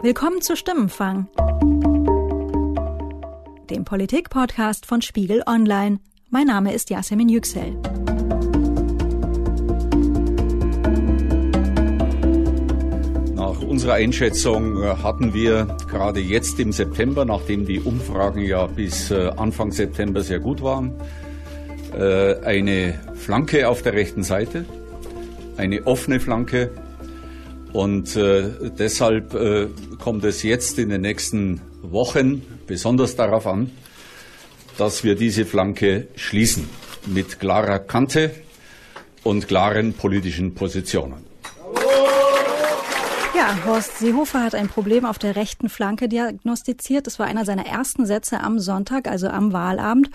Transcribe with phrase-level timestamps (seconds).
[0.00, 1.26] Willkommen zu Stimmenfang,
[3.68, 5.98] dem Politik-Podcast von Spiegel Online.
[6.30, 7.74] Mein Name ist Yasemin Yüksel.
[13.34, 19.10] Nach unserer Einschätzung äh, hatten wir gerade jetzt im September, nachdem die Umfragen ja bis
[19.10, 20.94] äh, Anfang September sehr gut waren,
[21.98, 24.64] äh, eine Flanke auf der rechten Seite,
[25.56, 26.70] eine offene Flanke.
[27.72, 29.30] Und deshalb
[29.98, 33.70] kommt es jetzt in den nächsten Wochen besonders darauf an,
[34.78, 36.68] dass wir diese Flanke schließen
[37.06, 38.30] mit klarer Kante
[39.22, 41.26] und klaren politischen Positionen.
[43.36, 47.06] Ja, Horst Seehofer hat ein Problem auf der rechten Flanke diagnostiziert.
[47.06, 50.10] Das war einer seiner ersten Sätze am Sonntag, also am Wahlabend.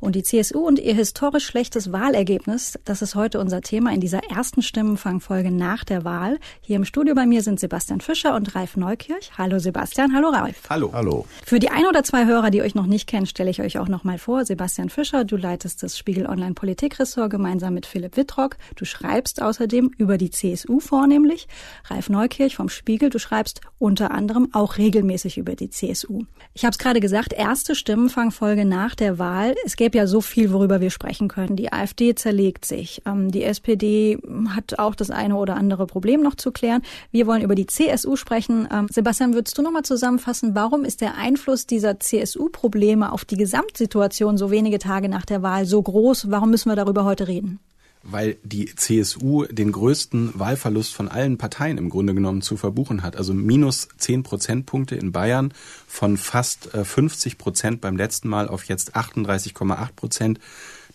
[0.00, 4.22] Und die CSU und ihr historisch schlechtes Wahlergebnis, das ist heute unser Thema in dieser
[4.30, 6.38] ersten Stimmenfangfolge nach der Wahl.
[6.60, 9.32] Hier im Studio bei mir sind Sebastian Fischer und Ralf Neukirch.
[9.36, 10.62] Hallo Sebastian, hallo Ralf.
[10.70, 10.92] Hallo.
[10.92, 11.26] Hallo.
[11.44, 13.88] Für die ein oder zwei Hörer, die euch noch nicht kennen, stelle ich euch auch
[13.88, 14.44] noch mal vor.
[14.44, 18.56] Sebastian Fischer, du leitest das Spiegel Online Politikressort gemeinsam mit Philipp Wittrock.
[18.76, 21.48] Du schreibst außerdem über die CSU vornehmlich.
[21.86, 26.22] Ralf Neukirch vom Spiegel, du schreibst unter anderem auch regelmäßig über die CSU.
[26.54, 29.56] Ich habe es gerade gesagt, erste Stimmenfangfolge nach der Wahl.
[29.64, 31.56] Es gäbe ja so viel, worüber wir sprechen können.
[31.56, 33.02] Die AfD zerlegt sich.
[33.06, 36.82] Ähm, die SPD hat auch das eine oder andere Problem noch zu klären.
[37.10, 38.68] Wir wollen über die CSU sprechen.
[38.72, 44.36] Ähm, Sebastian, würdest du nochmal zusammenfassen, warum ist der Einfluss dieser CSU-Probleme auf die Gesamtsituation
[44.36, 46.30] so wenige Tage nach der Wahl so groß?
[46.30, 47.60] Warum müssen wir darüber heute reden?
[48.10, 53.16] Weil die CSU den größten Wahlverlust von allen Parteien im Grunde genommen zu verbuchen hat.
[53.16, 55.52] Also minus zehn Prozentpunkte in Bayern
[55.86, 60.40] von fast 50 äh, Prozent beim letzten Mal auf jetzt 38,8 Prozent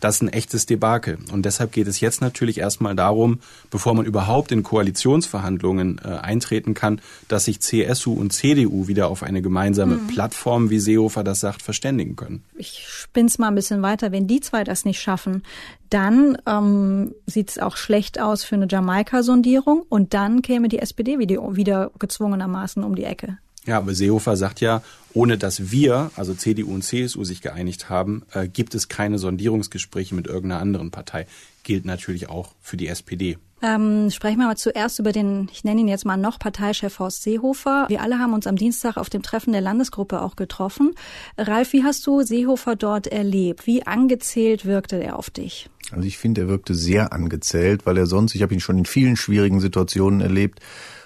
[0.03, 1.17] das ist ein echtes Debakel.
[1.31, 3.39] Und deshalb geht es jetzt natürlich erstmal darum,
[3.71, 9.23] bevor man überhaupt in Koalitionsverhandlungen äh, eintreten kann, dass sich CSU und CDU wieder auf
[9.23, 10.07] eine gemeinsame mhm.
[10.07, 12.43] Plattform, wie Seehofer das sagt, verständigen können.
[12.57, 14.11] Ich spinn's mal ein bisschen weiter.
[14.11, 15.43] Wenn die zwei das nicht schaffen,
[15.89, 21.17] dann ähm, sieht es auch schlecht aus für eine Jamaika-Sondierung und dann käme die SPD
[21.17, 23.37] wieder, wieder gezwungenermaßen um die Ecke.
[23.65, 24.81] Ja, aber Seehofer sagt ja,
[25.13, 30.15] ohne dass wir, also CDU und CSU, sich geeinigt haben, äh, gibt es keine Sondierungsgespräche
[30.15, 31.27] mit irgendeiner anderen Partei.
[31.63, 33.37] Gilt natürlich auch für die SPD.
[33.61, 37.23] Ähm, sprechen wir mal zuerst über den, ich nenne ihn jetzt mal noch Parteichef Horst
[37.23, 37.85] Seehofer.
[37.87, 40.93] Wir alle haben uns am Dienstag auf dem Treffen der Landesgruppe auch getroffen.
[41.37, 43.65] Ralf, wie hast du Seehofer dort erlebt?
[43.65, 45.69] Wie angezählt wirkte er auf dich?
[45.91, 48.85] Also ich finde, er wirkte sehr angezählt, weil er sonst, ich habe ihn schon in
[48.85, 50.59] vielen schwierigen Situationen erlebt,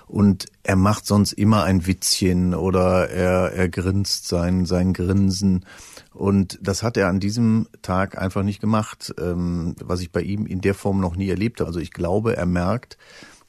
[0.07, 5.65] und er macht sonst immer ein Witzchen oder er, er grinst sein, sein Grinsen.
[6.13, 10.45] Und das hat er an diesem Tag einfach nicht gemacht, ähm, was ich bei ihm
[10.45, 11.67] in der Form noch nie erlebt habe.
[11.67, 12.97] Also ich glaube, er merkt,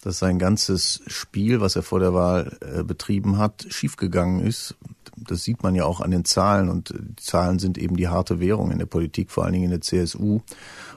[0.03, 4.77] dass sein ganzes Spiel, was er vor der Wahl äh, betrieben hat, schiefgegangen ist.
[5.17, 8.41] Das sieht man ja auch an den Zahlen und die Zahlen sind eben die harte
[8.41, 10.41] Währung in der Politik, vor allen Dingen in der CSU.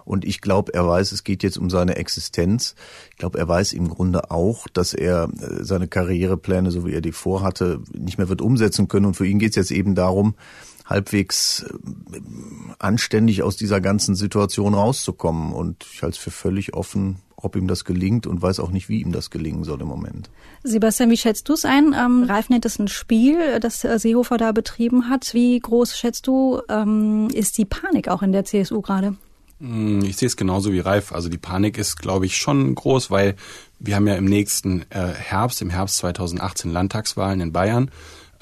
[0.06, 2.76] Und ich glaube, er weiß, es geht jetzt um seine Existenz.
[3.12, 7.02] Ich glaube, er weiß im Grunde auch, dass er äh, seine Karrierepläne, so wie er
[7.02, 9.08] die vorhatte, nicht mehr wird umsetzen können.
[9.08, 10.36] Und für ihn geht es jetzt eben darum,
[10.86, 11.66] halbwegs
[12.12, 12.20] äh,
[12.80, 15.54] anständig aus dieser ganzen Situation rauszukommen.
[15.54, 18.90] Und ich halte es für völlig offen, ob ihm das gelingt und weiß auch nicht,
[18.90, 20.30] wie ihm das gelingen soll im Moment.
[20.64, 21.96] Sebastian, wie schätzt du es ein?
[21.98, 25.34] Ähm, Ralf nennt es ein Spiel, das äh, Seehofer da betrieben hat.
[25.34, 29.16] Wie groß schätzt du, ähm, ist die Panik auch in der CSU gerade?
[29.62, 31.14] Hm, ich sehe es genauso wie Ralf.
[31.14, 33.36] Also die Panik ist, glaube ich, schon groß, weil
[33.80, 37.92] wir haben ja im nächsten äh, Herbst, im Herbst 2018 Landtagswahlen in Bayern.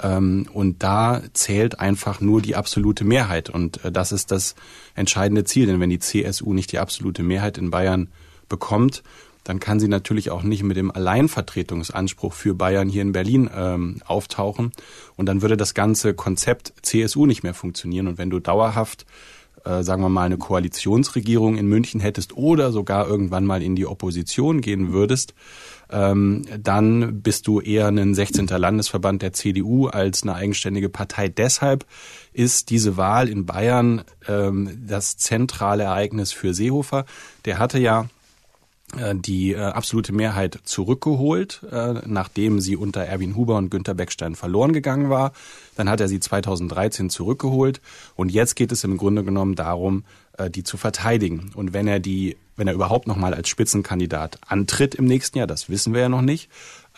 [0.02, 3.50] Ähm, und da zählt einfach nur die absolute Mehrheit.
[3.50, 4.54] Und äh, das ist das
[4.94, 5.66] entscheidende Ziel.
[5.66, 8.08] Denn wenn die CSU nicht die absolute Mehrheit in Bayern
[8.48, 9.02] bekommt,
[9.44, 14.00] dann kann sie natürlich auch nicht mit dem Alleinvertretungsanspruch für Bayern hier in Berlin ähm,
[14.06, 14.72] auftauchen.
[15.16, 18.06] Und dann würde das ganze Konzept CSU nicht mehr funktionieren.
[18.06, 19.06] Und wenn du dauerhaft
[19.64, 23.86] äh, sagen wir mal, eine Koalitionsregierung in München hättest oder sogar irgendwann mal in die
[23.86, 25.34] Opposition gehen würdest,
[25.90, 28.46] ähm, dann bist du eher ein 16.
[28.46, 31.28] Landesverband der CDU als eine eigenständige Partei.
[31.28, 31.84] Deshalb
[32.32, 37.04] ist diese Wahl in Bayern ähm, das zentrale Ereignis für Seehofer.
[37.44, 38.08] Der hatte ja
[39.14, 44.72] die äh, absolute Mehrheit zurückgeholt, äh, nachdem sie unter Erwin Huber und Günter Beckstein verloren
[44.72, 45.32] gegangen war.
[45.76, 47.80] Dann hat er sie 2013 zurückgeholt
[48.16, 51.50] und jetzt geht es im Grunde genommen darum, äh, die zu verteidigen.
[51.54, 55.68] Und wenn er die, wenn er überhaupt nochmal als Spitzenkandidat antritt im nächsten Jahr, das
[55.68, 56.48] wissen wir ja noch nicht,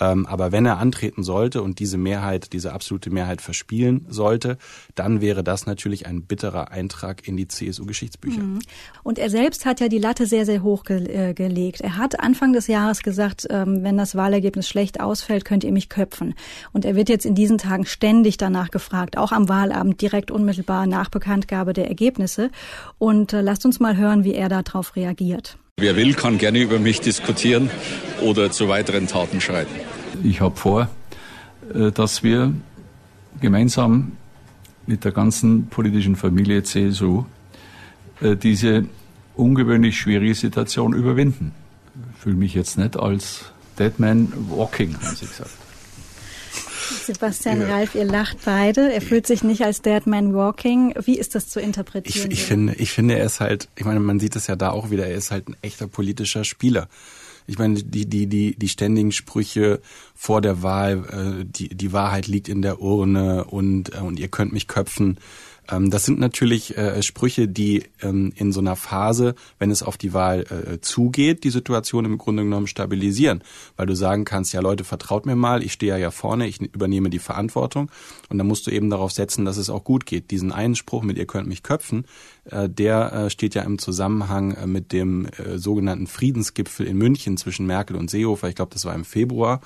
[0.00, 4.58] ähm, aber wenn er antreten sollte und diese Mehrheit, diese absolute Mehrheit verspielen sollte,
[4.94, 8.42] dann wäre das natürlich ein bitterer Eintrag in die CSU-Geschichtsbücher.
[8.42, 8.60] Mhm.
[9.02, 11.82] Und er selbst hat ja die Latte sehr, sehr hoch ge äh, gelegt.
[11.82, 15.88] Er hat Anfang des Jahres gesagt, ähm, wenn das Wahlergebnis schlecht ausfällt, könnt ihr mich
[15.88, 16.34] köpfen.
[16.72, 20.86] Und er wird jetzt in diesen Tagen ständig danach gefragt, auch am Wahlabend direkt unmittelbar
[20.86, 22.50] nach Bekanntgabe der Ergebnisse.
[22.98, 25.56] Und äh, lasst uns mal hören, wie er darauf reagiert.
[25.78, 27.70] Wer will, kann gerne über mich diskutieren
[28.20, 29.74] oder zu weiteren Taten schreiten.
[30.22, 30.88] Ich habe vor,
[31.74, 32.52] äh, dass wir
[33.40, 34.12] gemeinsam
[34.86, 37.24] mit der ganzen politischen Familie CSU
[38.20, 38.86] äh, diese
[39.34, 41.52] ungewöhnlich schwierige Situation überwinden.
[42.14, 43.46] Ich fühle mich jetzt nicht als
[43.78, 45.50] Deadman Walking, haben Sie gesagt.
[46.82, 47.68] Sebastian ja.
[47.68, 48.92] Ralf, ihr lacht beide.
[48.92, 50.94] Er fühlt sich nicht als Dead Man Walking.
[51.04, 52.30] Wie ist das zu interpretieren?
[52.30, 54.70] Ich, ich finde, ich finde, er ist halt, ich meine, man sieht es ja da
[54.70, 56.88] auch wieder, er ist halt ein echter politischer Spieler.
[57.46, 59.80] Ich meine, die, die, die, die ständigen Sprüche
[60.14, 64.28] vor der Wahl, äh, die, die Wahrheit liegt in der Urne und, äh, und ihr
[64.28, 65.18] könnt mich köpfen.
[65.70, 69.96] Ähm, das sind natürlich äh, Sprüche, die ähm, in so einer Phase, wenn es auf
[69.96, 73.42] die Wahl äh, zugeht, die Situation im Grunde genommen stabilisieren.
[73.76, 77.10] Weil du sagen kannst, ja Leute, vertraut mir mal, ich stehe ja vorne, ich übernehme
[77.10, 77.90] die Verantwortung.
[78.28, 80.30] Und dann musst du eben darauf setzen, dass es auch gut geht.
[80.30, 82.06] Diesen Einspruch mit ihr könnt mich köpfen,
[82.44, 88.10] äh, der steht ja im Zusammenhang mit dem sogenannten Friedensgipfel in München zwischen Merkel und
[88.10, 88.48] Seehofer.
[88.48, 89.60] Ich glaube, das war im Februar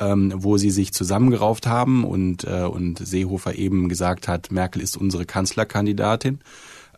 [0.00, 4.96] ähm, wo sie sich zusammengerauft haben und, äh, und Seehofer eben gesagt hat, Merkel ist
[4.96, 6.40] unsere Kanzlerkandidatin.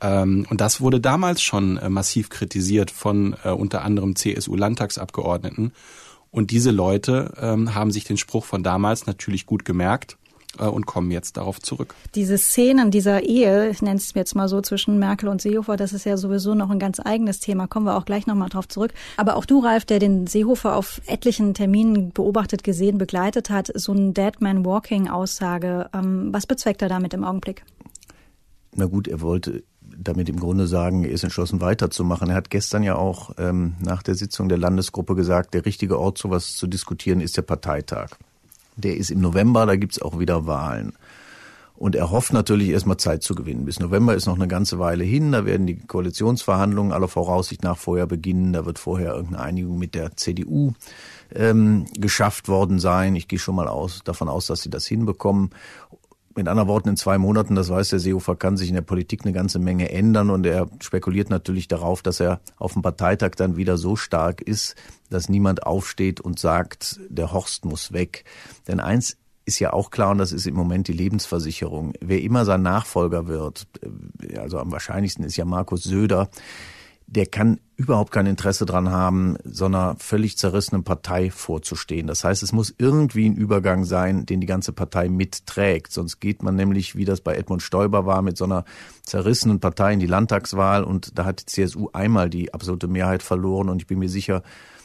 [0.00, 5.72] Ähm, und das wurde damals schon äh, massiv kritisiert von äh, unter anderem CSU-Landtagsabgeordneten.
[6.30, 10.16] Und diese Leute ähm, haben sich den Spruch von damals natürlich gut gemerkt
[10.58, 11.94] und kommen jetzt darauf zurück.
[12.14, 15.92] Diese Szenen dieser Ehe, ich nenne es jetzt mal so, zwischen Merkel und Seehofer, das
[15.92, 18.92] ist ja sowieso noch ein ganz eigenes Thema, kommen wir auch gleich nochmal drauf zurück.
[19.16, 23.92] Aber auch du, Ralf, der den Seehofer auf etlichen Terminen beobachtet, gesehen, begleitet hat, so
[23.92, 27.64] ein Dead Man Walking Aussage, ähm, was bezweckt er damit im Augenblick?
[28.74, 29.64] Na gut, er wollte
[29.96, 32.30] damit im Grunde sagen, er ist entschlossen weiterzumachen.
[32.30, 36.18] Er hat gestern ja auch ähm, nach der Sitzung der Landesgruppe gesagt, der richtige Ort,
[36.18, 38.16] sowas zu diskutieren, ist der Parteitag.
[38.76, 40.92] Der ist im November, da gibt's auch wieder Wahlen.
[41.74, 43.64] Und er hofft natürlich erstmal Zeit zu gewinnen.
[43.64, 45.32] Bis November ist noch eine ganze Weile hin.
[45.32, 48.52] Da werden die Koalitionsverhandlungen aller Voraussicht nach vorher beginnen.
[48.52, 50.74] Da wird vorher irgendeine Einigung mit der CDU
[51.34, 53.16] ähm, geschafft worden sein.
[53.16, 55.50] Ich gehe schon mal aus, davon aus, dass sie das hinbekommen
[56.36, 59.24] mit anderen Worten, in zwei Monaten, das weiß der Seehofer, kann sich in der Politik
[59.24, 63.56] eine ganze Menge ändern und er spekuliert natürlich darauf, dass er auf dem Parteitag dann
[63.56, 64.74] wieder so stark ist,
[65.10, 68.24] dass niemand aufsteht und sagt, der Horst muss weg.
[68.68, 71.94] Denn eins ist ja auch klar, und das ist im Moment die Lebensversicherung.
[72.00, 73.66] Wer immer sein Nachfolger wird,
[74.20, 76.28] äh, also am wahrscheinlichsten ist ja Markus Söder,
[77.14, 82.06] der kann überhaupt kein Interesse dran haben, so einer völlig zerrissenen Partei vorzustehen.
[82.06, 85.92] Das heißt, es muss irgendwie ein Übergang sein, den die ganze Partei mitträgt.
[85.92, 88.64] Sonst geht man nämlich, wie das bei Edmund Stoiber war, mit so einer
[89.02, 93.68] zerrissenen Partei in die Landtagswahl und da hat die CSU einmal die absolute Mehrheit verloren
[93.68, 94.42] und ich bin mir sicher,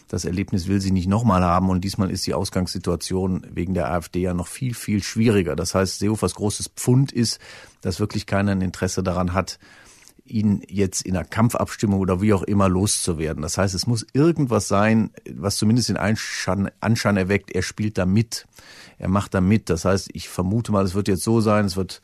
[0.10, 4.20] das Erlebnis will sie nicht nochmal haben und diesmal ist die Ausgangssituation wegen der AfD
[4.20, 5.56] ja noch viel, viel schwieriger.
[5.56, 7.40] Das heißt, Seehofers großes Pfund ist,
[7.82, 9.60] dass wirklich keiner ein Interesse daran hat,
[10.30, 13.42] ihn jetzt in einer Kampfabstimmung oder wie auch immer loszuwerden.
[13.42, 18.48] Das heißt, es muss irgendwas sein, was zumindest den Anschein, erweckt, er spielt da mit.
[18.98, 19.70] Er macht da mit.
[19.70, 22.02] Das heißt, ich vermute mal, es wird jetzt so sein, es wird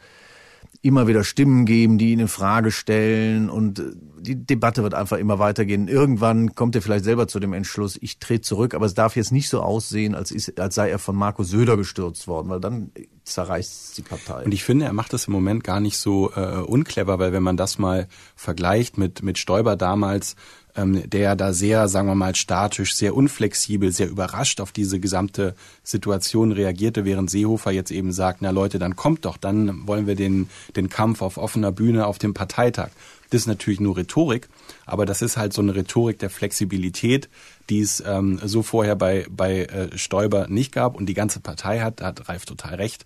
[0.81, 5.17] immer wieder Stimmen geben, die ihn in Frage stellen und äh, die Debatte wird einfach
[5.17, 5.87] immer weitergehen.
[5.87, 9.31] Irgendwann kommt er vielleicht selber zu dem Entschluss, ich trete zurück, aber es darf jetzt
[9.31, 12.91] nicht so aussehen, als, ist, als sei er von Markus Söder gestürzt worden, weil dann
[13.25, 14.45] zerreißt die Partei.
[14.45, 17.43] Und ich finde, er macht das im Moment gar nicht so äh, unclever, weil wenn
[17.43, 20.36] man das mal vergleicht mit, mit Stoiber damals,
[20.75, 25.56] ähm, der da sehr, sagen wir mal, statisch, sehr unflexibel, sehr überrascht auf diese gesamte
[25.84, 30.15] Situation reagierte, während Seehofer jetzt eben sagt, na Leute, dann kommt doch, dann wollen wir
[30.15, 32.89] den, den Kampf auf offener Bühne auf dem Parteitag.
[33.30, 34.48] Das ist natürlich nur Rhetorik,
[34.86, 37.30] aber das ist halt so eine Rhetorik der Flexibilität,
[37.70, 41.80] die es ähm, so vorher bei, bei äh, Stoiber nicht gab und die ganze Partei
[41.80, 43.06] hat, da hat Ralf total recht,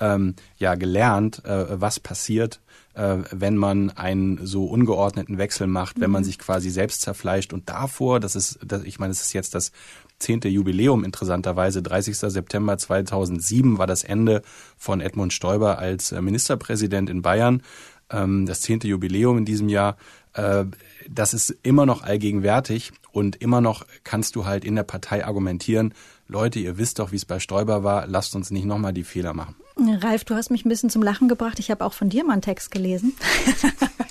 [0.00, 2.60] ähm, ja gelernt, äh, was passiert,
[2.94, 6.02] äh, wenn man einen so ungeordneten Wechsel macht, mhm.
[6.02, 6.26] wenn man mhm.
[6.26, 7.52] sich quasi selbst zerfleischt.
[7.52, 9.72] Und davor, das ist, das, ich meine, es ist jetzt das
[10.18, 12.16] zehnte Jubiläum interessanterweise, 30.
[12.16, 14.42] September 2007 war das Ende
[14.76, 17.62] von Edmund Stoiber als äh, Ministerpräsident in Bayern.
[18.10, 19.96] Ähm, das zehnte Jubiläum in diesem Jahr.
[20.34, 20.64] Äh,
[21.08, 25.94] das ist immer noch allgegenwärtig und immer noch kannst du halt in der Partei argumentieren,
[26.30, 29.34] Leute, ihr wisst doch, wie es bei Stoiber war, lasst uns nicht nochmal die Fehler
[29.34, 29.56] machen.
[29.76, 31.58] Ralf, du hast mich ein bisschen zum Lachen gebracht.
[31.58, 33.14] Ich habe auch von dir mal einen Text gelesen.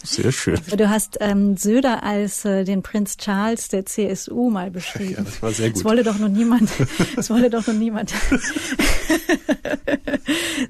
[0.04, 0.60] Sehr schön.
[0.76, 5.16] Du hast ähm, Söder als äh, den Prinz Charles der CSU mal beschrieben.
[5.18, 5.78] Ja, das war sehr gut.
[5.78, 6.70] Das wolle doch noch niemand.
[7.16, 8.12] Das wolle doch noch niemand.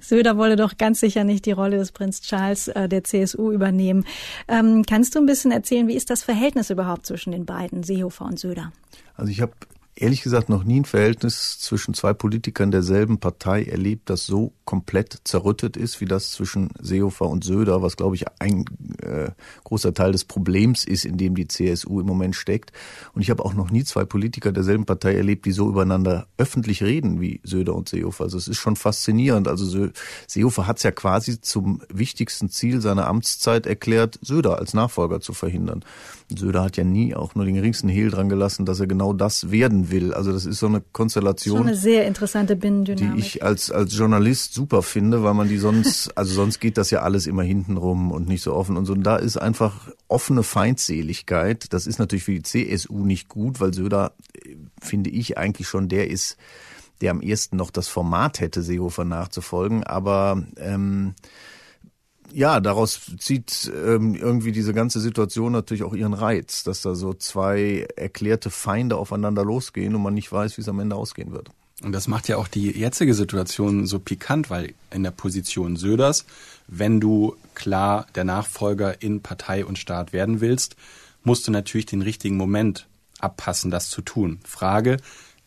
[0.01, 4.06] Söder wolle doch ganz sicher nicht die Rolle des Prinz Charles äh, der CSU übernehmen.
[4.48, 8.25] Ähm, kannst du ein bisschen erzählen, wie ist das Verhältnis überhaupt zwischen den beiden, Seehofer
[8.25, 8.72] und Söder?
[9.15, 9.53] Also ich habe
[10.00, 15.22] ehrlich gesagt noch nie ein Verhältnis zwischen zwei Politikern derselben Partei erlebt, das so komplett
[15.24, 18.65] zerrüttet ist, wie das zwischen Seehofer und Söder, was glaube ich ein
[19.01, 19.32] äh,
[19.63, 22.72] großer Teil des Problems ist, in dem die CSU im Moment steckt.
[23.13, 26.82] Und ich habe auch noch nie zwei Politiker derselben Partei erlebt, die so übereinander öffentlich
[26.82, 28.25] reden wie Söder und Seehofer.
[28.25, 29.48] Also es ist schon faszinierend.
[29.48, 29.89] Also
[30.27, 35.34] Seehofer hat es ja quasi zum wichtigsten Ziel seiner Amtszeit erklärt, Söder als Nachfolger zu
[35.34, 35.84] verhindern.
[36.36, 39.52] Söder hat ja nie auch nur den geringsten Hehl dran gelassen, dass er genau das
[39.52, 40.14] werden will.
[40.14, 41.58] Also das ist so eine Konstellation.
[41.58, 43.16] Schon eine sehr interessante Binnendynamik.
[43.16, 46.92] Die ich als, als Journalist super finde, weil man die sonst, also sonst geht das
[46.92, 48.94] ja alles immer hintenrum und nicht so offen und so.
[48.94, 51.74] Und da ist einfach offene Feindseligkeit.
[51.74, 54.14] Das ist natürlich für die CSU nicht gut, weil Söder,
[54.80, 56.38] finde ich, eigentlich schon der ist,
[57.02, 59.84] der am ehesten noch das Format hätte, Seehofer nachzufolgen.
[59.84, 61.16] Aber ähm,
[62.34, 67.14] ja, daraus zieht ähm, irgendwie diese ganze Situation natürlich auch ihren Reiz, dass da so
[67.14, 71.50] zwei erklärte Feinde aufeinander losgehen und man nicht weiß, wie es am Ende ausgehen wird.
[71.82, 76.26] Und das macht ja auch die jetzige Situation so pikant, weil in der Position Söders,
[76.68, 80.76] wenn du klar der Nachfolger in Partei und Staat werden willst,
[81.24, 82.88] musst du natürlich den richtigen Moment
[83.20, 84.40] abpassen, das zu tun.
[84.46, 84.98] Frage,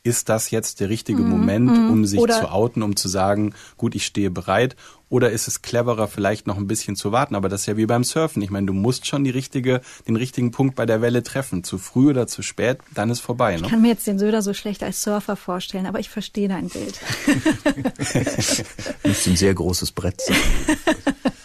[0.04, 1.30] ist das jetzt der richtige mhm.
[1.30, 1.90] Moment, mhm.
[1.90, 4.76] um sich Oder zu outen, um zu sagen, gut, ich stehe bereit?
[5.09, 7.35] Oder ist es cleverer, vielleicht noch ein bisschen zu warten?
[7.35, 8.42] Aber das ist ja wie beim Surfen.
[8.42, 11.62] Ich meine, du musst schon die richtige, den richtigen Punkt bei der Welle treffen.
[11.62, 13.56] Zu früh oder zu spät, dann ist vorbei.
[13.56, 13.62] Ne?
[13.64, 16.68] Ich kann mir jetzt den Söder so schlecht als Surfer vorstellen, aber ich verstehe dein
[16.68, 16.99] Bild.
[19.04, 20.37] Müsste ein sehr großes Brett sein.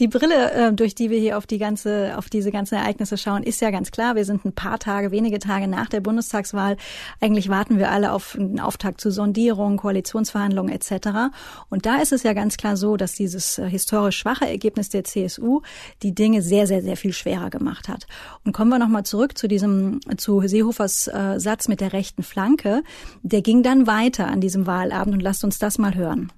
[0.00, 3.42] Die Brille, äh, durch die wir hier auf die ganze, auf diese ganzen Ereignisse schauen,
[3.42, 4.14] ist ja ganz klar.
[4.14, 6.76] Wir sind ein paar Tage, wenige Tage nach der Bundestagswahl.
[7.20, 11.32] Eigentlich warten wir alle auf einen Auftakt zu Sondierungen, Koalitionsverhandlungen etc.
[11.68, 15.02] Und da ist es ja ganz klar so, dass dieses äh, historisch schwache Ergebnis der
[15.02, 15.62] CSU
[16.04, 18.06] die Dinge sehr, sehr, sehr viel schwerer gemacht hat.
[18.44, 22.84] Und kommen wir nochmal zurück zu diesem, zu Seehofers äh, Satz mit der rechten Flanke.
[23.22, 26.30] Der ging dann weiter an diesem Wahlabend und lasst uns das mal hören.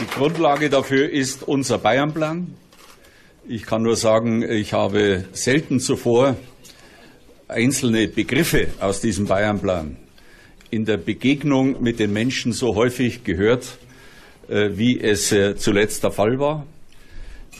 [0.00, 2.54] Die Grundlage dafür ist unser Bayernplan.
[3.48, 6.36] Ich kann nur sagen, ich habe selten zuvor
[7.48, 9.96] einzelne Begriffe aus diesem Bayernplan
[10.70, 13.78] in der Begegnung mit den Menschen so häufig gehört,
[14.48, 16.64] äh, wie es äh, zuletzt der Fall war,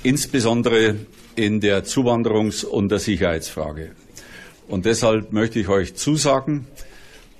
[0.05, 0.95] insbesondere
[1.35, 3.91] in der Zuwanderungs- und der Sicherheitsfrage.
[4.69, 6.69] Und deshalb möchte ich euch zusagen,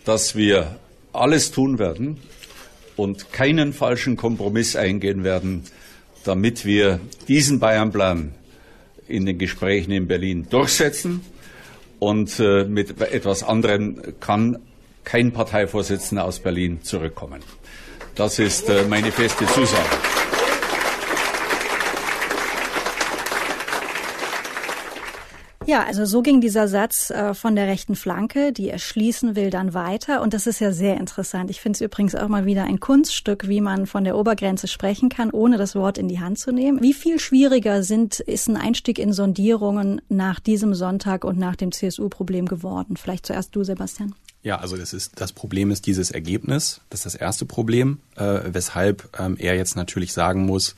[0.05, 0.81] dass wir
[1.13, 2.19] alles tun werden
[2.97, 5.63] und keinen falschen Kompromiss eingehen werden,
[6.25, 8.35] damit wir diesen Bayernplan
[9.09, 11.21] in den Gesprächen in Berlin durchsetzen.
[11.99, 14.59] Und äh, mit etwas anderem kann
[15.05, 17.43] kein Parteivorsitzender aus Berlin zurückkommen.
[18.15, 20.12] Das ist äh, meine feste Zusage.
[25.67, 29.75] Ja, also so ging dieser Satz äh, von der rechten Flanke, die erschließen will, dann
[29.75, 30.23] weiter.
[30.23, 31.51] Und das ist ja sehr interessant.
[31.51, 35.09] Ich finde es übrigens auch mal wieder ein Kunststück, wie man von der Obergrenze sprechen
[35.09, 36.81] kann, ohne das Wort in die Hand zu nehmen.
[36.83, 41.73] Wie viel schwieriger sind, ist ein Einstieg in Sondierungen nach diesem Sonntag und nach dem
[41.73, 42.97] CSU-Problem geworden?
[42.97, 44.15] Vielleicht zuerst du, Sebastian.
[44.43, 46.81] Ja, also das ist das Problem ist dieses Ergebnis.
[46.91, 50.75] Das ist das erste Problem, äh, weshalb ähm, er jetzt natürlich sagen muss,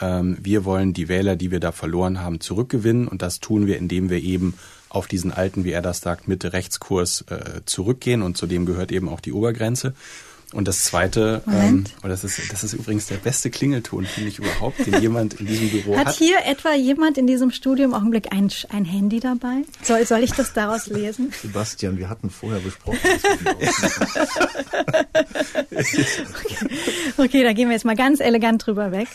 [0.00, 4.08] wir wollen die Wähler, die wir da verloren haben, zurückgewinnen und das tun wir, indem
[4.08, 4.54] wir eben
[4.88, 9.08] auf diesen alten, wie er das sagt, Mitte-Rechtskurs äh, zurückgehen und zu dem gehört eben
[9.08, 9.94] auch die Obergrenze.
[10.52, 14.40] Und das zweite, ähm, und das ist, das ist übrigens der beste Klingelton, finde ich
[14.40, 16.06] überhaupt, den jemand in diesem Büro hat.
[16.06, 19.62] Hat hier etwa jemand in diesem Studio im Augenblick ein, ein Handy dabei?
[19.82, 21.32] Soll, soll ich das daraus lesen?
[21.40, 22.98] Sebastian, wir hatten vorher besprochen.
[25.70, 26.04] okay.
[27.16, 29.06] okay, da gehen wir jetzt mal ganz elegant drüber weg.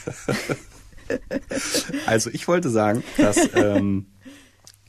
[2.05, 4.07] Also ich wollte sagen, dass, ähm,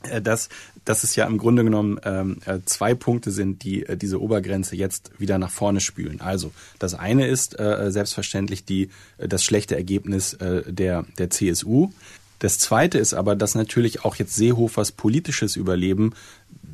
[0.03, 0.49] äh, dass,
[0.85, 4.75] dass es ja im Grunde genommen ähm, äh, zwei Punkte sind, die äh, diese Obergrenze
[4.75, 6.21] jetzt wieder nach vorne spülen.
[6.21, 11.89] Also das eine ist äh, selbstverständlich die, äh, das schlechte Ergebnis äh, der, der CSU.
[12.39, 16.13] Das zweite ist aber, dass natürlich auch jetzt Seehofers politisches Überleben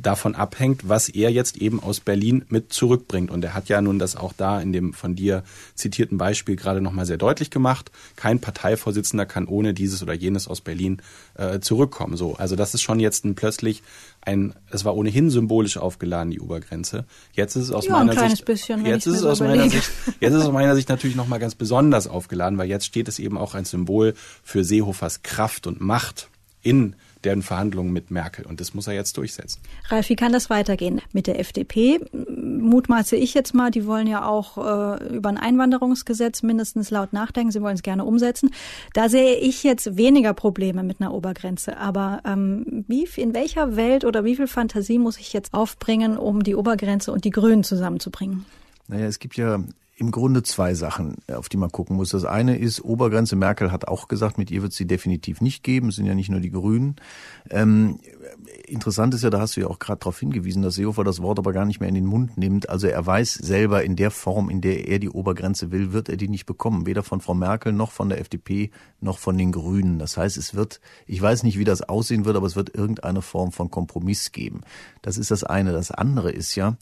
[0.02, 3.32] davon abhängt, was er jetzt eben aus Berlin mit zurückbringt.
[3.32, 5.44] Und er hat ja nun das auch da in dem von dir
[5.76, 7.92] zitierten Beispiel gerade nochmal sehr deutlich gemacht.
[8.16, 11.02] Kein Parteivorsitzender kann ohne dieses oder jenes aus Berlin
[11.36, 12.18] äh, zurückkommen.
[12.18, 13.84] So, also das ist schon jetzt ein plötzlich
[14.22, 17.06] ein, es war ohnehin symbolisch aufgeladen, die Obergrenze.
[17.34, 20.34] Jetzt ist es aus ja, meiner Sicht, bisschen, jetzt ist es aus meiner Sicht, jetzt
[20.34, 23.38] ist es aus meiner Sicht natürlich nochmal ganz besonders aufgeladen, weil jetzt steht es eben
[23.38, 26.30] auch ein Symbol für Seehofers Kraft und Macht
[26.62, 28.46] in deren Verhandlungen mit Merkel.
[28.46, 29.62] Und das muss er jetzt durchsetzen.
[29.90, 31.02] Ralf, wie kann das weitergehen?
[31.12, 36.44] Mit der FDP mutmaße ich jetzt mal, die wollen ja auch äh, über ein Einwanderungsgesetz
[36.44, 37.52] mindestens laut nachdenken.
[37.52, 38.52] Sie wollen es gerne umsetzen.
[38.94, 41.78] Da sehe ich jetzt weniger Probleme mit einer Obergrenze.
[41.78, 46.44] Aber ähm, wie, in welcher Welt oder wie viel Fantasie muss ich jetzt aufbringen, um
[46.44, 48.46] die Obergrenze und die Grünen zusammenzubringen?
[48.88, 49.64] Naja, es gibt ja
[49.96, 52.10] im Grunde zwei Sachen, auf die man gucken muss.
[52.10, 55.90] Das eine ist, Obergrenze Merkel hat auch gesagt, mit ihr wird sie definitiv nicht geben.
[55.90, 56.96] Es sind ja nicht nur die Grünen.
[57.52, 58.00] Ähm,
[58.66, 61.38] interessant ist ja, da hast du ja auch gerade darauf hingewiesen, dass Seehofer das Wort
[61.38, 62.70] aber gar nicht mehr in den Mund nimmt.
[62.70, 66.18] Also er weiß selber, in der Form, in der er die Obergrenze will, wird er
[66.18, 66.88] die nicht bekommen.
[66.88, 70.00] Weder von Frau Merkel noch von der FDP noch von den Grünen.
[70.00, 73.22] Das heißt, es wird, ich weiß nicht, wie das aussehen wird, aber es wird irgendeine
[73.22, 74.62] Form von Kompromiss geben.
[75.04, 75.72] Das ist das eine.
[75.72, 76.78] Das andere ist ja,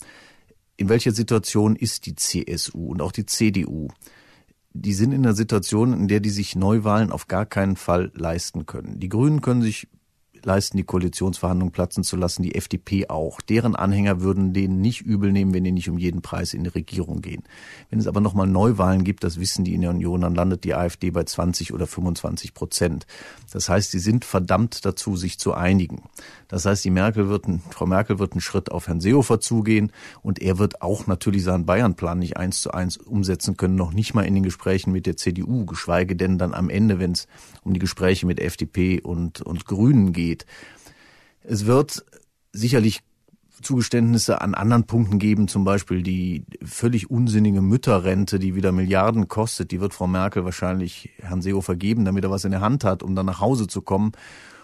[0.81, 3.89] in welcher Situation ist die CSU und auch die CDU?
[4.73, 8.65] Die sind in einer Situation, in der die sich Neuwahlen auf gar keinen Fall leisten
[8.65, 9.00] können.
[9.00, 9.88] Die Grünen können sich
[10.45, 13.41] leisten, die Koalitionsverhandlungen platzen zu lassen, die FDP auch.
[13.41, 16.69] Deren Anhänger würden denen nicht übel nehmen, wenn die nicht um jeden Preis in die
[16.69, 17.43] Regierung gehen.
[17.89, 20.74] Wenn es aber nochmal Neuwahlen gibt, das wissen die in der Union, dann landet die
[20.74, 23.05] AfD bei 20 oder 25 Prozent.
[23.51, 26.03] Das heißt, sie sind verdammt dazu, sich zu einigen.
[26.48, 30.41] Das heißt, die Merkel wird, Frau Merkel wird einen Schritt auf Herrn Seehofer zugehen und
[30.41, 34.24] er wird auch natürlich seinen Bayernplan nicht eins zu eins umsetzen können, noch nicht mal
[34.24, 37.27] in den Gesprächen mit der CDU, geschweige denn dann am Ende, wenn es
[37.63, 40.30] um die Gespräche mit FDP und, und Grünen geht.
[41.43, 42.05] Es wird
[42.53, 43.01] sicherlich
[43.61, 49.71] Zugeständnisse an anderen Punkten geben, zum Beispiel die völlig unsinnige Mütterrente, die wieder Milliarden kostet,
[49.71, 53.03] die wird Frau Merkel wahrscheinlich Herrn Seehofer geben, damit er was in der Hand hat,
[53.03, 54.11] um dann nach Hause zu kommen.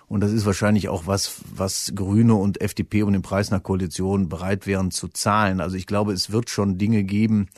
[0.08, 4.30] Und das ist wahrscheinlich auch was, was Grüne und FDP um den Preis nach Koalition
[4.30, 5.60] bereit wären zu zahlen.
[5.60, 7.50] Also ich glaube, es wird schon Dinge geben,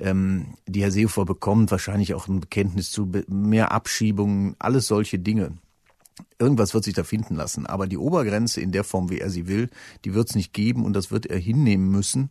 [0.00, 5.58] ähm, die Herr Seehofer bekommt, wahrscheinlich auch ein Bekenntnis zu mehr Abschiebungen, alles solche Dinge.
[6.38, 7.66] Irgendwas wird sich da finden lassen.
[7.66, 9.68] Aber die Obergrenze in der Form, wie er sie will,
[10.04, 12.30] die wird es nicht geben und das wird er hinnehmen müssen.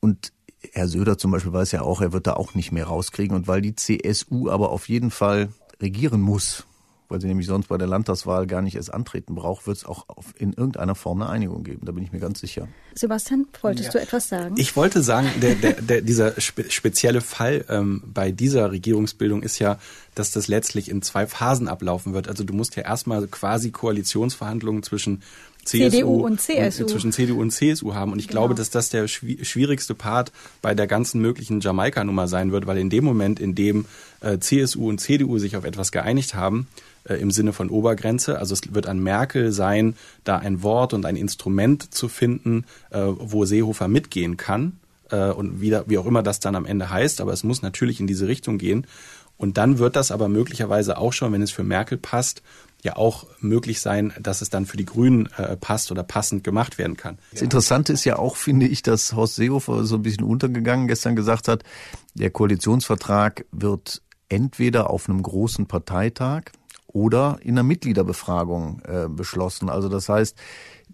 [0.00, 0.32] Und
[0.72, 3.36] Herr Söder zum Beispiel weiß ja auch, er wird da auch nicht mehr rauskriegen.
[3.36, 5.50] Und weil die CSU aber auf jeden Fall
[5.80, 6.67] regieren muss,
[7.08, 10.06] weil sie nämlich sonst bei der Landtagswahl gar nicht erst antreten braucht, wird es auch
[10.36, 11.80] in irgendeiner Form eine Einigung geben.
[11.84, 12.68] Da bin ich mir ganz sicher.
[12.94, 13.92] Sebastian, wolltest ja.
[13.92, 14.54] du etwas sagen?
[14.58, 19.58] Ich wollte sagen, der, der, der, dieser spe spezielle Fall ähm, bei dieser Regierungsbildung ist
[19.58, 19.78] ja,
[20.14, 22.28] dass das letztlich in zwei Phasen ablaufen wird.
[22.28, 25.22] Also du musst ja erstmal quasi Koalitionsverhandlungen zwischen
[25.68, 26.82] CSU CDU und CSU.
[26.82, 28.12] Und zwischen CDU und CSU haben.
[28.12, 28.42] Und ich genau.
[28.42, 30.32] glaube, dass das der schwierigste Part
[30.62, 33.84] bei der ganzen möglichen Jamaika-Nummer sein wird, weil in dem Moment, in dem
[34.20, 36.68] äh, CSU und CDU sich auf etwas geeinigt haben,
[37.08, 38.38] äh, im Sinne von Obergrenze.
[38.38, 39.94] Also es wird an Merkel sein,
[40.24, 44.78] da ein Wort und ein Instrument zu finden, äh, wo Seehofer mitgehen kann.
[45.10, 48.00] Äh, und wie, wie auch immer das dann am Ende heißt, aber es muss natürlich
[48.00, 48.86] in diese Richtung gehen.
[49.36, 52.42] Und dann wird das aber möglicherweise auch schon, wenn es für Merkel passt,
[52.82, 56.78] ja auch möglich sein, dass es dann für die Grünen äh, passt oder passend gemacht
[56.78, 57.18] werden kann.
[57.32, 61.16] Das Interessante ist ja auch, finde ich, dass Horst Seehofer so ein bisschen untergegangen gestern
[61.16, 61.64] gesagt hat,
[62.14, 66.52] der Koalitionsvertrag wird entweder auf einem großen Parteitag
[66.88, 69.68] oder in einer Mitgliederbefragung äh, beschlossen.
[69.68, 70.36] Also das heißt,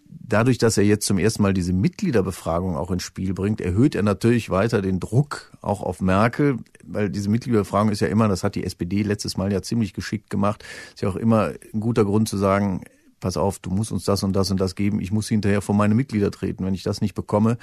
[0.09, 4.03] dadurch, dass er jetzt zum ersten Mal diese Mitgliederbefragung auch ins Spiel bringt, erhöht er
[4.03, 8.55] natürlich weiter den Druck auch auf Merkel, weil diese Mitgliederbefragung ist ja immer, das hat
[8.55, 12.29] die SPD letztes Mal ja ziemlich geschickt gemacht, ist ja auch immer ein guter Grund
[12.29, 12.83] zu sagen,
[13.21, 15.75] pass auf, du musst uns das und das und das geben, ich muss hinterher vor
[15.75, 17.57] meine Mitglieder treten, wenn ich das nicht bekomme,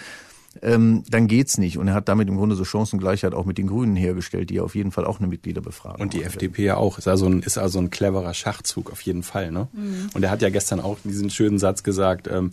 [0.61, 1.77] ähm, dann geht's nicht.
[1.77, 4.63] Und er hat damit im Grunde so Chancengleichheit auch mit den Grünen hergestellt, die ja
[4.63, 6.97] auf jeden Fall auch eine Mitgliederbefragung Und die FDP ja auch.
[6.97, 9.51] Ist also, ein, ist also ein cleverer Schachzug auf jeden Fall.
[9.51, 9.69] Ne?
[9.71, 10.09] Mhm.
[10.13, 12.51] Und er hat ja gestern auch diesen schönen Satz gesagt, ähm,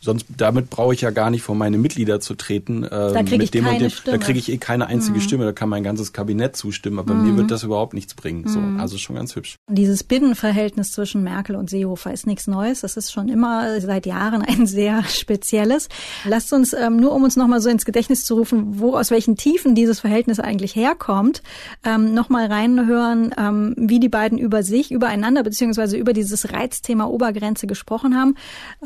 [0.00, 2.84] Sonst damit brauche ich ja gar nicht vor meine Mitglieder zu treten.
[2.84, 4.18] Äh, da kriege ich keine dem, Stimme.
[4.18, 5.22] Da kriege ich eh keine einzige mhm.
[5.22, 5.44] Stimme.
[5.44, 7.00] Da kann mein ganzes Kabinett zustimmen.
[7.00, 7.30] Aber mhm.
[7.30, 8.46] mir wird das überhaupt nichts bringen.
[8.46, 8.78] So, mhm.
[8.78, 9.56] also schon ganz hübsch.
[9.68, 12.82] Dieses Binnenverhältnis zwischen Merkel und Seehofer ist nichts Neues.
[12.82, 15.88] Das ist schon immer seit Jahren ein sehr spezielles.
[16.24, 19.36] Lasst uns ähm, nur, um uns nochmal so ins Gedächtnis zu rufen, wo aus welchen
[19.36, 21.42] Tiefen dieses Verhältnis eigentlich herkommt,
[21.84, 27.66] ähm, nochmal reinhören, ähm, wie die beiden über sich, übereinander beziehungsweise über dieses Reizthema Obergrenze
[27.66, 28.36] gesprochen haben.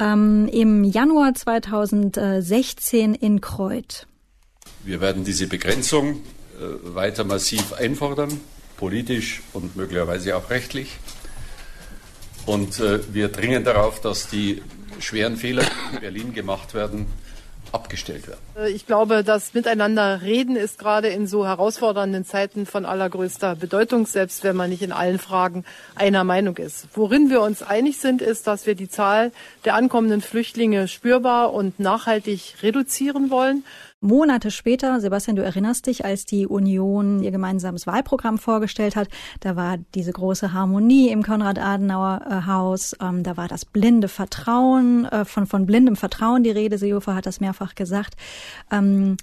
[0.01, 4.07] Ähm, Im Jahr Januar 2016 in Kreuth.
[4.85, 6.21] Wir werden diese Begrenzung
[6.61, 8.41] äh, weiter massiv einfordern,
[8.77, 10.99] politisch und möglicherweise auch rechtlich.
[12.47, 14.63] Und äh, wir dringen darauf, dass die
[15.01, 17.07] schweren Fehler, die in Berlin gemacht werden,
[17.73, 18.41] abgestellt werden.
[18.57, 24.07] Äh, ich glaube, das Miteinander reden ist gerade in so herausfordernden Zeiten von allergrößter Bedeutung,
[24.07, 26.89] selbst wenn man nicht in allen Fragen einer Meinung ist.
[26.95, 29.33] Worin wir uns einig sind, ist, dass wir die Zahl
[29.65, 33.65] der ankommenden Flüchtlinge spürbar und nachhaltig reduzieren wollen.
[34.03, 39.09] Monate später, Sebastian, du erinnerst dich, als die Union ihr gemeinsames Wahlprogramm vorgestellt hat,
[39.41, 45.47] da war diese große Harmonie im Konrad-Adenauer-Haus, ähm, da war das blinde Vertrauen, äh, von,
[45.47, 48.17] von blindem Vertrauen die Rede, Seehofer hat das mehrfach gesagt.
[48.73, 49.17] Ähm,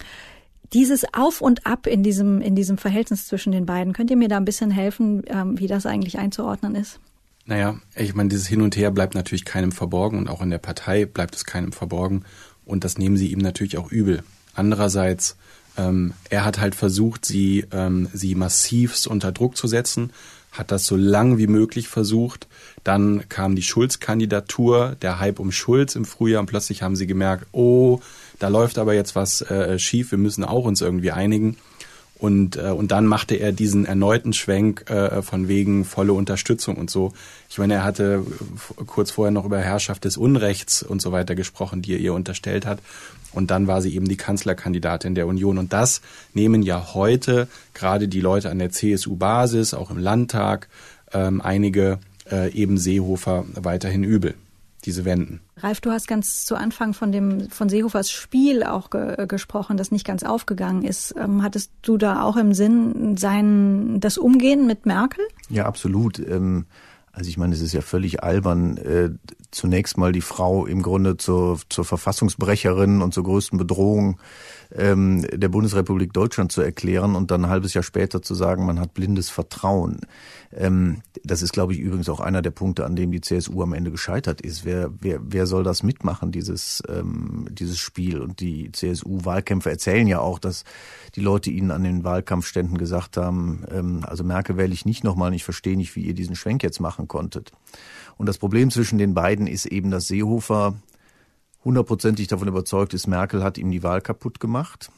[0.71, 4.29] dieses Auf und Ab in diesem, in diesem Verhältnis zwischen den beiden, könnt ihr mir
[4.29, 6.99] da ein bisschen helfen, ähm, wie das eigentlich einzuordnen ist?
[7.45, 10.59] Naja, ich meine, dieses Hin und Her bleibt natürlich keinem verborgen und auch in der
[10.59, 12.23] Partei bleibt es keinem verborgen
[12.63, 14.23] und das nehmen sie ihm natürlich auch übel.
[14.59, 15.37] Andererseits,
[15.77, 20.11] ähm, er hat halt versucht, sie, ähm, sie massivst unter Druck zu setzen,
[20.51, 22.49] hat das so lang wie möglich versucht.
[22.83, 27.45] Dann kam die Schulz-Kandidatur, der Hype um Schulz im Frühjahr und plötzlich haben sie gemerkt,
[27.53, 28.01] oh,
[28.39, 31.55] da läuft aber jetzt was äh, schief, wir müssen auch uns irgendwie einigen.
[32.19, 36.91] Und, äh, und dann machte er diesen erneuten Schwenk äh, von wegen volle Unterstützung und
[36.91, 37.13] so.
[37.49, 38.23] Ich meine, er hatte
[38.85, 42.65] kurz vorher noch über Herrschaft des Unrechts und so weiter gesprochen, die er ihr unterstellt
[42.65, 42.79] hat.
[43.31, 45.57] Und dann war sie eben die Kanzlerkandidatin der Union.
[45.57, 46.01] Und das
[46.33, 50.67] nehmen ja heute gerade die Leute an der CSU-Basis, auch im Landtag,
[51.13, 54.35] ähm, einige äh, eben Seehofer weiterhin übel
[54.85, 55.41] diese Wenden.
[55.57, 59.77] Ralf, du hast ganz zu Anfang von dem von Seehofers Spiel auch ge äh, gesprochen,
[59.77, 61.15] das nicht ganz aufgegangen ist.
[61.17, 65.25] Ähm, hattest du da auch im Sinn sein das Umgehen mit Merkel?
[65.49, 66.19] Ja, absolut.
[66.19, 66.65] Ähm,
[67.11, 69.09] also ich meine, es ist ja völlig albern, äh,
[69.51, 74.19] zunächst mal die Frau im Grunde zur, zur Verfassungsbrecherin und zur größten Bedrohung
[74.75, 78.79] ähm, der Bundesrepublik Deutschland zu erklären und dann ein halbes Jahr später zu sagen, man
[78.79, 80.01] hat blindes Vertrauen.
[80.51, 83.73] Ähm, das ist, glaube ich, übrigens auch einer der Punkte, an dem die CSU am
[83.73, 84.65] Ende gescheitert ist.
[84.65, 88.19] Wer, wer, wer soll das mitmachen, dieses, ähm, dieses Spiel?
[88.19, 90.63] Und die CSU-Wahlkämpfer erzählen ja auch, dass
[91.15, 95.33] die Leute ihnen an den Wahlkampfständen gesagt haben, ähm, also Merkel wähle ich nicht nochmal,
[95.33, 97.51] ich verstehe nicht, wie ihr diesen Schwenk jetzt machen konntet.
[98.17, 100.75] Und das Problem zwischen den beiden ist eben, dass Seehofer
[101.63, 104.89] hundertprozentig davon überzeugt ist, Merkel hat ihm die Wahl kaputt gemacht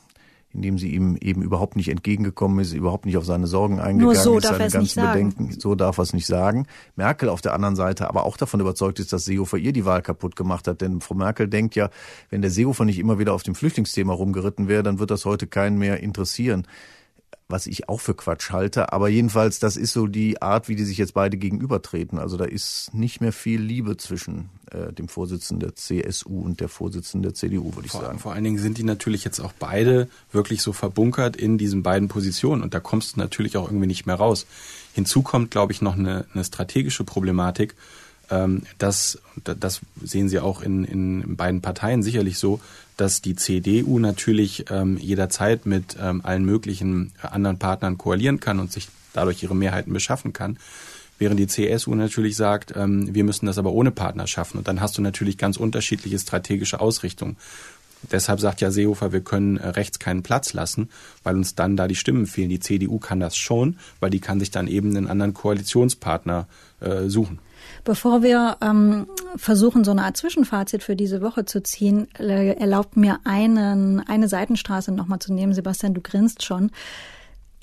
[0.54, 4.38] indem sie ihm eben überhaupt nicht entgegengekommen ist, überhaupt nicht auf seine Sorgen eingegangen so
[4.38, 5.60] ist, seine ganzen Bedenken.
[5.60, 6.67] So darf er es nicht sagen.
[6.95, 10.02] Merkel auf der anderen Seite aber auch davon überzeugt ist, dass Seehofer ihr die Wahl
[10.02, 10.82] kaputt gemacht hat.
[10.82, 11.89] Denn Frau Merkel denkt ja,
[12.30, 15.47] wenn der Seehofer nicht immer wieder auf dem Flüchtlingsthema rumgeritten wäre, dann wird das heute
[15.47, 16.67] keinen mehr interessieren
[17.52, 18.92] was ich auch für Quatsch halte.
[18.94, 22.18] Aber jedenfalls, das ist so die Art, wie die sich jetzt beide gegenübertreten.
[22.18, 26.70] Also da ist nicht mehr viel Liebe zwischen äh, dem Vorsitzenden der CSU und der
[26.70, 28.20] Vorsitzenden der CDU, würde ich vor, sagen.
[28.20, 32.08] Vor allen Dingen sind die natürlich jetzt auch beide wirklich so verbunkert in diesen beiden
[32.08, 34.46] Positionen und da kommst du natürlich auch irgendwie nicht mehr raus.
[34.94, 37.76] Hinzu kommt, glaube ich, noch eine, eine strategische Problematik.
[38.30, 42.62] Ähm, das, das sehen Sie auch in, in beiden Parteien sicherlich so,
[43.02, 48.72] dass die CDU natürlich ähm, jederzeit mit ähm, allen möglichen anderen Partnern koalieren kann und
[48.72, 50.60] sich dadurch ihre Mehrheiten beschaffen kann.
[51.18, 54.60] Während die CSU natürlich sagt, ähm, wir müssen das aber ohne Partner schaffen.
[54.60, 57.38] Und dann hast du natürlich ganz unterschiedliche strategische Ausrichtungen.
[58.12, 60.90] Deshalb sagt ja Seehofer, wir können äh, rechts keinen Platz lassen,
[61.24, 62.50] weil uns dann da die Stimmen fehlen.
[62.50, 66.48] Die CDU kann das schon, weil die kann sich dann eben einen anderen Koalitionspartner
[66.82, 67.40] äh, suchen.
[67.84, 72.97] Bevor wir ähm, versuchen, so eine Art Zwischenfazit für diese Woche zu ziehen, äh, erlaubt
[72.97, 75.54] mir einen, eine Seitenstraße nochmal zu nehmen.
[75.54, 76.71] Sebastian, du grinst schon.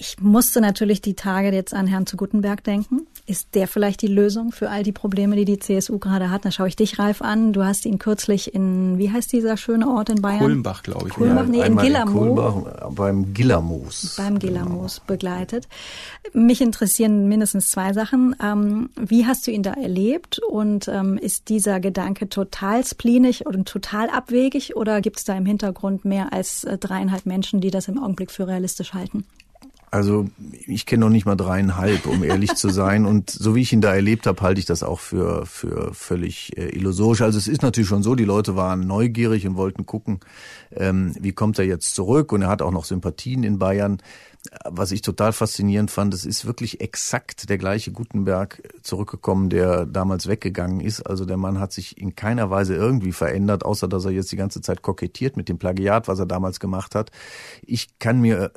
[0.00, 3.08] Ich musste natürlich die Tage jetzt an Herrn zu Gutenberg denken.
[3.26, 6.44] Ist der vielleicht die Lösung für all die Probleme, die die CSU gerade hat?
[6.44, 7.52] Da schaue ich dich, Ralf, an.
[7.52, 10.38] Du hast ihn kürzlich in, wie heißt dieser schöne Ort in Bayern?
[10.38, 11.14] Kulmbach, glaube ich.
[11.14, 12.64] Kulmbach, nee, in Gillermoos.
[12.94, 14.14] beim Gillermoos.
[14.16, 15.66] Beim Gillermoos begleitet.
[16.32, 18.37] Mich interessieren mindestens zwei Sachen.
[18.40, 20.38] Ähm, wie hast du ihn da erlebt?
[20.38, 24.76] Und ähm, ist dieser Gedanke total spleenig und total abwegig?
[24.76, 28.30] Oder gibt es da im Hintergrund mehr als äh, dreieinhalb Menschen, die das im Augenblick
[28.30, 29.24] für realistisch halten?
[29.90, 30.29] Also
[30.66, 33.07] ich kenne noch nicht mal dreieinhalb, um ehrlich zu sein.
[33.07, 36.57] Und so wie ich ihn da erlebt habe, halte ich das auch für, für völlig
[36.57, 37.22] äh, illusorisch.
[37.22, 40.20] Also es ist natürlich schon so, die Leute waren neugierig und wollten gucken,
[40.74, 42.33] ähm, wie kommt er jetzt zurück.
[42.33, 43.98] Und er hat auch noch Sympathien in Bayern.
[44.64, 50.29] Was ich total faszinierend fand, es ist wirklich exakt der gleiche Gutenberg zurückgekommen, der damals
[50.29, 51.03] weggegangen ist.
[51.03, 54.37] Also der Mann hat sich in keiner Weise irgendwie verändert, außer dass er jetzt die
[54.37, 57.11] ganze Zeit kokettiert mit dem Plagiat, was er damals gemacht hat.
[57.66, 58.53] Ich kann mir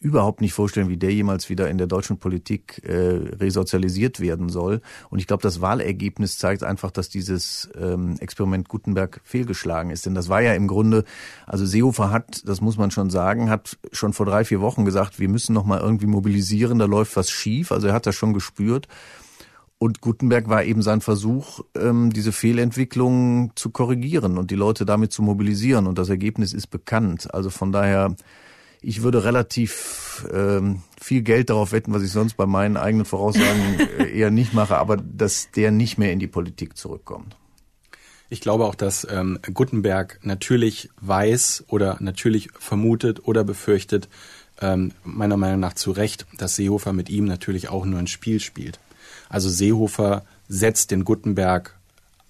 [0.00, 2.92] überhaupt nicht vorstellen, wie der jemals wieder in der deutschen Politik äh,
[3.36, 4.80] resozialisiert werden soll.
[5.10, 10.06] Und ich glaube, das Wahlergebnis zeigt einfach, dass dieses ähm, Experiment Gutenberg fehlgeschlagen ist.
[10.06, 11.04] Denn das war ja im Grunde,
[11.46, 15.20] also Seehofer hat, das muss man schon sagen, hat schon vor drei, vier Wochen gesagt,
[15.20, 17.70] wir müssen noch mal irgendwie mobilisieren, da läuft was schief.
[17.70, 18.88] Also er hat das schon gespürt.
[19.76, 25.12] Und Gutenberg war eben sein Versuch, ähm, diese Fehlentwicklung zu korrigieren und die Leute damit
[25.12, 25.86] zu mobilisieren.
[25.86, 27.32] Und das Ergebnis ist bekannt.
[27.34, 28.14] Also von daher
[28.82, 33.80] ich würde relativ ähm, viel Geld darauf wetten, was ich sonst bei meinen eigenen Voraussagen
[33.98, 37.36] äh, eher nicht mache, aber dass der nicht mehr in die Politik zurückkommt.
[38.30, 44.08] Ich glaube auch, dass ähm, Gutenberg natürlich weiß oder natürlich vermutet oder befürchtet,
[44.60, 48.40] ähm, meiner Meinung nach zu Recht, dass Seehofer mit ihm natürlich auch nur ein Spiel
[48.40, 48.78] spielt.
[49.28, 51.76] Also Seehofer setzt den Gutenberg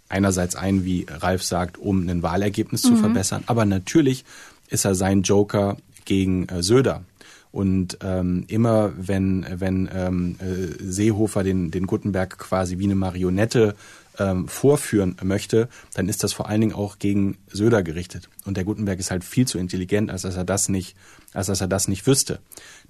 [0.09, 2.89] einerseits ein, wie Ralf sagt, um ein Wahlergebnis mhm.
[2.89, 4.25] zu verbessern, aber natürlich
[4.69, 5.77] ist er sein Joker
[6.11, 7.05] gegen äh, Söder.
[7.53, 13.77] Und ähm, immer wenn, wenn ähm, äh, Seehofer den, den Gutenberg quasi wie eine Marionette
[14.19, 18.29] ähm, vorführen möchte, dann ist das vor allen Dingen auch gegen Söder gerichtet.
[18.45, 20.97] Und der Gutenberg ist halt viel zu intelligent, als dass er das nicht,
[21.33, 22.41] als dass er das nicht wüsste.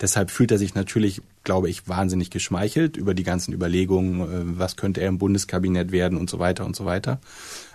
[0.00, 4.76] Deshalb fühlt er sich natürlich, glaube ich, wahnsinnig geschmeichelt über die ganzen Überlegungen, äh, was
[4.76, 7.20] könnte er im Bundeskabinett werden und so weiter und so weiter.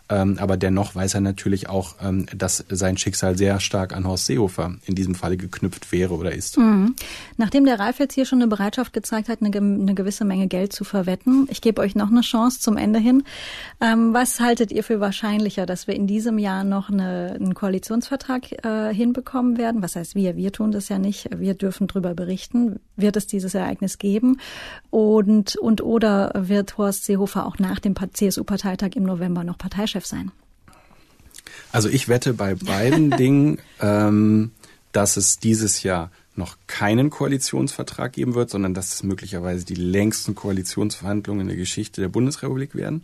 [0.08, 4.28] Ähm, aber dennoch weiß er natürlich auch, ähm, dass sein Schicksal sehr stark an Horst
[4.28, 6.60] Seehofer in diesem Falle geknüpft wäre oder ist.
[6.60, 6.96] Mhm.
[7.38, 10.74] Nachdem der Ralf jetzt hier schon eine Bereitschaft gezeigt hat, eine, eine, gewisse Menge Geld
[10.74, 13.24] zu verwetten, ich gebe euch noch eine Chance zum Ende hin.
[13.82, 18.64] Ähm, was haltet ihr für wahrscheinlicher, dass wir in diesem Jahr noch eine, einen Koalitionsvertrag
[18.64, 19.82] äh, hinbekommen werden?
[19.82, 20.36] Was heißt wir?
[20.36, 21.30] Wir tun das ja nicht.
[21.36, 22.80] Wir dürfen darüber berichten.
[22.96, 24.40] Wird es dieses Ereignis geben?
[24.92, 30.06] Und, und oder wird Horst Seehofer auch nach dem CSU-Parteitag im November noch Parteichef Chef
[30.06, 30.32] sein?
[31.72, 34.52] Also ich wette bei beiden Dingen, ähm,
[34.92, 40.36] dass es dieses Jahr noch keinen Koalitionsvertrag geben wird, sondern dass es möglicherweise die längsten
[40.36, 43.04] Koalitionsverhandlungen in der Geschichte der Bundesrepublik werden.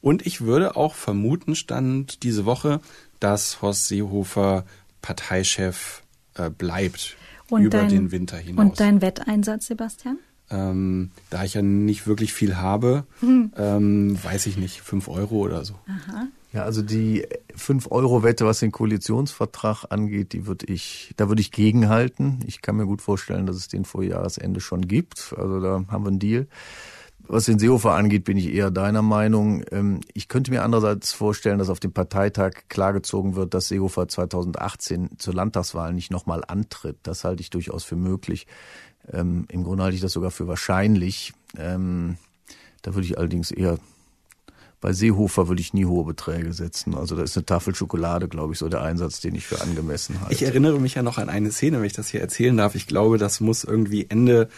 [0.00, 2.80] Und ich würde auch vermuten, stand diese Woche,
[3.18, 4.64] dass Horst Seehofer
[5.02, 7.16] Parteichef äh, bleibt
[7.48, 8.64] und über dein, den Winter hinaus.
[8.64, 10.18] Und dein Wetteinsatz, Sebastian?
[10.50, 13.52] Ähm, da ich ja nicht wirklich viel habe, hm.
[13.56, 15.74] ähm, weiß ich nicht, fünf Euro oder so.
[15.86, 16.26] Aha.
[16.52, 21.40] Ja, also die fünf Euro Wette, was den Koalitionsvertrag angeht, die würde ich, da würde
[21.40, 22.40] ich gegenhalten.
[22.46, 25.32] Ich kann mir gut vorstellen, dass es den vor Jahresende schon gibt.
[25.36, 26.48] Also da haben wir einen Deal.
[27.32, 29.62] Was den Seehofer angeht, bin ich eher deiner Meinung.
[29.70, 35.10] Ähm, ich könnte mir andererseits vorstellen, dass auf dem Parteitag klargezogen wird, dass Seehofer 2018
[35.18, 36.96] zur Landtagswahl nicht nochmal antritt.
[37.04, 38.48] Das halte ich durchaus für möglich.
[39.12, 41.32] Ähm, Im Grunde halte ich das sogar für wahrscheinlich.
[41.56, 42.16] Ähm,
[42.82, 43.78] da würde ich allerdings eher
[44.80, 46.94] bei Seehofer würde ich nie hohe Beträge setzen.
[46.94, 50.20] Also da ist eine Tafel Schokolade, glaube ich, so der Einsatz, den ich für angemessen
[50.20, 50.32] halte.
[50.32, 52.74] Ich erinnere mich ja noch an eine Szene, wenn ich das hier erzählen darf.
[52.74, 54.48] Ich glaube, das muss irgendwie Ende,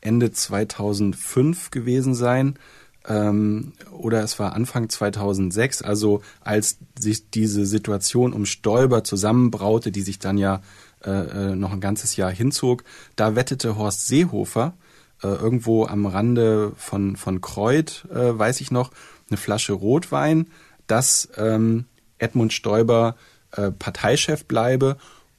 [0.00, 2.58] Ende 2005 gewesen sein.
[3.06, 10.02] Ähm, oder es war Anfang 2006, also als sich diese Situation um Stoiber zusammenbraute, die
[10.02, 10.60] sich dann ja
[11.04, 12.84] äh, äh, noch ein ganzes Jahr hinzog.
[13.16, 14.74] Da wettete Horst Seehofer
[15.22, 18.90] äh, irgendwo am Rande von, von Kreuth, äh, weiß ich noch,
[19.30, 20.48] eine Flasche Rotwein,
[20.86, 21.86] dass ähm,
[22.18, 23.16] Edmund Stoiber
[23.52, 24.96] äh, Parteichef bleibe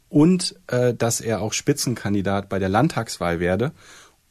[0.10, 3.72] und äh, dass er auch Spitzenkandidat bei der Landtagswahl werde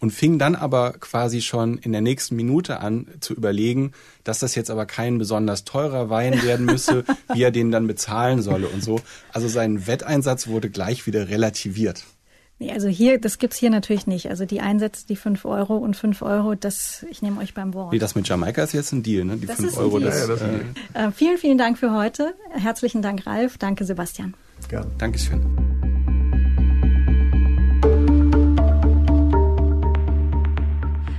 [0.00, 3.92] und fing dann aber quasi schon in der nächsten Minute an zu überlegen,
[4.24, 8.42] dass das jetzt aber kein besonders teurer Wein werden müsse, wie er den dann bezahlen
[8.42, 9.00] solle und so.
[9.32, 12.04] Also sein Wetteinsatz wurde gleich wieder relativiert.
[12.60, 14.30] Nee, also hier, das gibt's hier natürlich nicht.
[14.30, 17.92] Also die Einsätze, die fünf Euro und fünf Euro, das, ich nehme euch beim Wort.
[17.92, 19.36] Nee, das mit Jamaika ist jetzt ein Deal, ne?
[19.36, 22.34] Die das fünf Euro, das, ja, das äh, äh, Vielen, vielen Dank für heute.
[22.50, 23.58] Herzlichen Dank, Ralf.
[23.58, 24.34] Danke, Sebastian.
[24.68, 24.90] Gerne.
[24.98, 25.77] Dankeschön.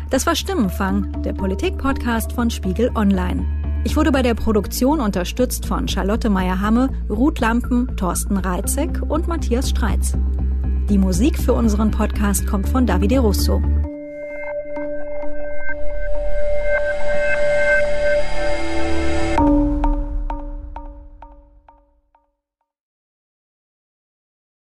[0.10, 3.45] Das war Stimmenfang, der Politik-Podcast von Spiegel Online.
[3.86, 9.69] Ich wurde bei der Produktion unterstützt von Charlotte Meyer-Hamme, Ruth Lampen, Thorsten Reitzek und Matthias
[9.69, 10.17] Streitz.
[10.89, 13.62] Die Musik für unseren Podcast kommt von Davide Russo.